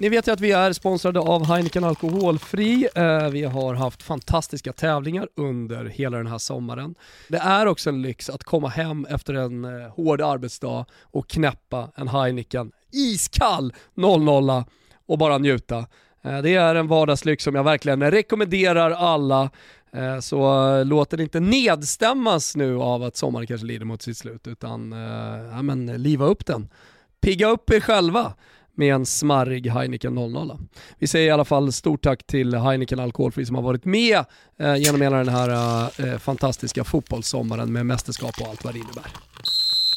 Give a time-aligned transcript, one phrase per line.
[0.00, 2.88] Ni vet ju att vi är sponsrade av Heineken Alkoholfri.
[2.94, 6.94] Eh, vi har haft fantastiska tävlingar under hela den här sommaren.
[7.28, 11.90] Det är också en lyx att komma hem efter en eh, hård arbetsdag och knäppa
[11.96, 14.64] en Heineken iskall 00
[15.06, 15.78] och bara njuta.
[16.22, 19.50] Eh, det är en vardagslyx som jag verkligen rekommenderar alla.
[20.20, 24.92] Så låt den inte nedstämmas nu av att sommaren kanske lider mot sitt slut, utan
[25.52, 26.68] ja, men, liva upp den.
[27.20, 28.34] Pigga upp er själva
[28.74, 30.58] med en smarrig Heineken 00.
[30.98, 34.24] Vi säger i alla fall stort tack till Heineken Alkoholfri som har varit med
[34.58, 38.78] eh, genom hela den här eh, eh fantastiska fotbollssommaren med mästerskap och allt vad det
[38.78, 39.06] innebär.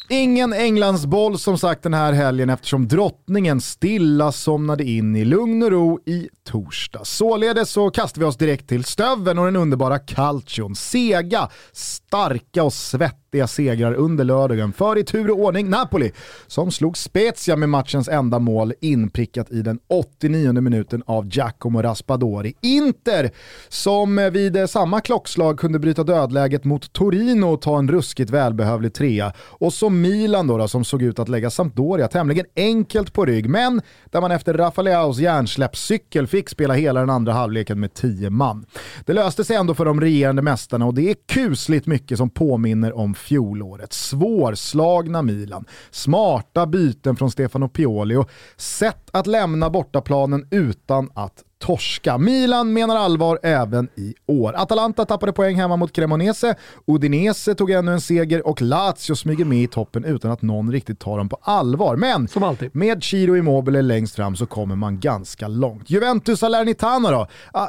[0.08, 5.70] Ingen Englandsboll som sagt den här helgen eftersom drottningen stilla somnade in i lugn och
[5.70, 7.04] ro i torsdag.
[7.04, 10.74] Således så kastar vi oss direkt till stöven och den underbara calcion.
[10.74, 16.12] Sega, starka och svettiga segrar under lördagen för i tur och ordning Napoli
[16.46, 22.54] som slog Spezia med matchens enda mål inprickat i den 89 minuten av Giacomo Raspadori.
[22.60, 23.30] Inter
[23.68, 29.32] som vid samma klockslag kunde bryta dödläget mot Torino och ta en ruskigt välbehövlig trea.
[29.38, 33.48] Och som Milan då, då som såg ut att lägga Sampdoria tämligen enkelt på rygg,
[33.50, 38.66] men där man efter Rafaleaus hjärnsläppscykel fick spela hela den andra halvleken med 10 man.
[39.04, 42.96] Det löste sig ändå för de regerande mästarna och det är kusligt mycket som påminner
[42.96, 43.92] om fjolåret.
[43.92, 52.18] Svårslagna Milan, smarta byten från Stefano Pioli och sätt att lämna bortaplanen utan att torska.
[52.18, 54.52] Milan menar allvar även i år.
[54.56, 56.54] Atalanta tappade poäng hemma mot Cremonese,
[56.86, 61.00] Udinese tog ännu en seger och Lazio smyger med i toppen utan att någon riktigt
[61.00, 61.96] tar dem på allvar.
[61.96, 62.28] Men
[62.72, 65.90] med Chiro Immobile längst fram så kommer man ganska långt.
[65.90, 67.26] Juventus Salernitana då?
[67.52, 67.68] Ah,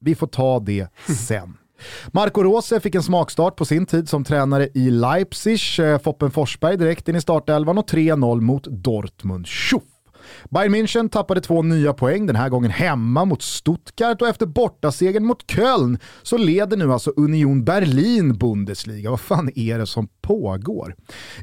[0.00, 0.88] vi får ta det
[1.28, 1.56] sen.
[2.12, 5.60] Marco Rose fick en smakstart på sin tid som tränare i Leipzig.
[5.80, 9.46] Eh, Foppen Forsberg direkt in i startelvan och 3-0 mot Dortmund.
[9.46, 9.93] Tjoff!
[10.50, 15.24] Bayern München tappade två nya poäng, den här gången hemma mot Stuttgart och efter bortasegern
[15.24, 19.10] mot Köln så leder nu alltså Union Berlin Bundesliga.
[19.10, 20.94] Vad fan är det som pågår?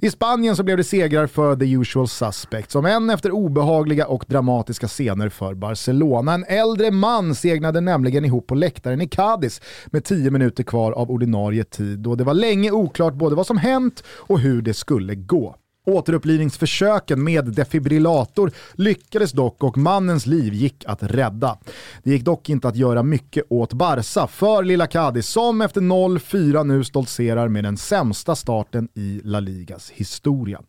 [0.02, 4.26] I Spanien så blev det segrar för the usual suspects, som en efter obehagliga och
[4.28, 6.34] dramatiska scener för Barcelona.
[6.34, 11.12] En äldre man segnade nämligen ihop på läktaren i Cadiz med 10 minuter kvar av
[11.12, 15.16] ordinarie tid och det var länge oklart både vad som hänt och hur det skulle
[15.16, 15.56] gå.
[15.86, 21.58] Återupplivningsförsöken med defibrillator lyckades dock och mannens liv gick att rädda.
[22.04, 26.64] Det gick dock inte att göra mycket åt Barca för lilla Cadiz som efter 0-4
[26.64, 30.62] nu stoltserar med den sämsta starten i La Ligas historia.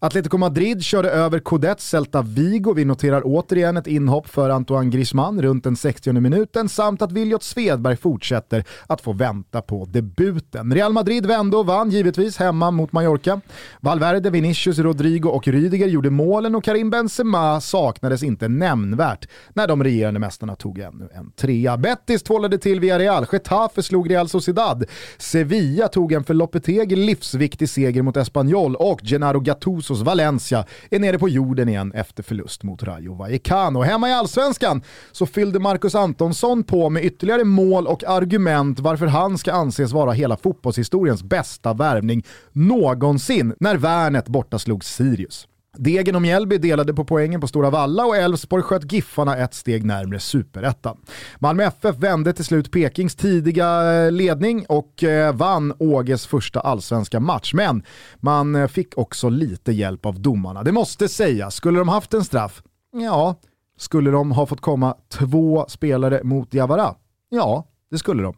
[0.00, 2.72] Atletico Madrid körde över Codet Celta Vigo.
[2.72, 7.42] Vi noterar återigen ett inhopp för Antoine Griezmann runt den 60 minuten samt att Viljot
[7.42, 10.74] Svedberg fortsätter att få vänta på debuten.
[10.74, 13.40] Real Madrid vände och vann givetvis hemma mot Mallorca.
[13.80, 19.84] Valverde, Vinicius, Rodrigo och Rydiger gjorde målen och Karim Benzema saknades inte nämnvärt när de
[19.84, 21.76] regerande mästarna tog ännu en trea.
[21.76, 24.84] Betis tvålade till Villarreal, Getafe slog Real Sociedad,
[25.18, 31.18] Sevilla tog en för Lopetegi livsviktig seger mot Espanyol och Gennaro Gattusos Valencia är nere
[31.18, 33.82] på jorden igen efter förlust mot Rayo Vallecano.
[33.82, 34.82] Hemma i Allsvenskan
[35.12, 40.12] så fyllde Marcus Antonsson på med ytterligare mål och argument varför han ska anses vara
[40.12, 45.48] hela fotbollshistoriens bästa värvning någonsin när Värnet borta slog Sirius.
[45.76, 49.84] Degen och Mjällby delade på poängen på Stora Valla och Elfsborg sköt Giffarna ett steg
[49.84, 50.96] närmre superettan.
[51.38, 57.20] Malmö FF vände till slut Pekings tidiga eh, ledning och eh, vann Åges första allsvenska
[57.20, 57.54] match.
[57.54, 57.82] Men
[58.20, 60.62] man eh, fick också lite hjälp av domarna.
[60.62, 62.62] Det måste sägas, skulle de haft en straff?
[62.92, 63.40] Ja,
[63.78, 66.94] skulle de ha fått komma två spelare mot Javara?
[67.28, 68.34] Ja, det skulle de.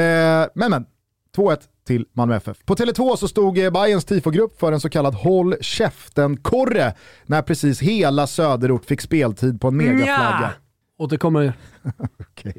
[0.00, 0.86] Eh, men men,
[1.36, 2.58] 2-1 till Malmö FF.
[2.64, 6.94] På Tele2 så stod eh, Bayerns tifogrupp för en så kallad håll käften-korre
[7.26, 10.52] när precis hela söderort fick speltid på en megaflagga.
[10.98, 11.52] Återkommer.
[12.18, 12.52] okay.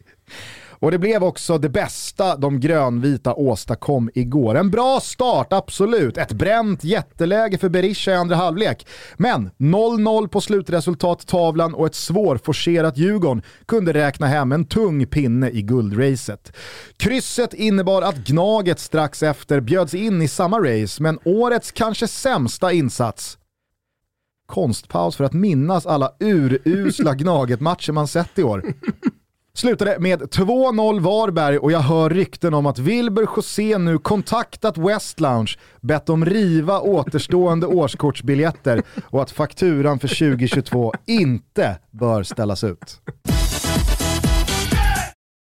[0.79, 4.57] Och det blev också det bästa de grönvita åstadkom igår.
[4.57, 6.17] En bra start, absolut.
[6.17, 8.87] Ett bränt jätteläge för Berisha i andra halvlek.
[9.17, 15.61] Men 0-0 på slutresultattavlan och ett svårforcerat Djurgården kunde räkna hem en tung pinne i
[15.61, 16.55] guldracet.
[16.97, 22.71] Krysset innebar att Gnaget strax efter bjöds in i samma race, men årets kanske sämsta
[22.71, 23.37] insats
[24.47, 28.63] konstpaus för att minnas alla urusla Gnaget-matcher man sett i år.
[29.57, 35.19] Slutade med 2-0 Varberg och jag hör rykten om att Wilber José nu kontaktat West
[35.19, 43.01] Lounge, bett dem riva återstående årskortsbiljetter och att fakturan för 2022 inte bör ställas ut.